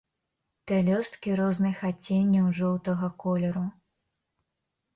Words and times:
Пялёсткі 0.71 1.29
розных 1.41 1.77
адценняў 1.91 2.49
жоўтага 2.63 3.13
колеру. 3.27 3.67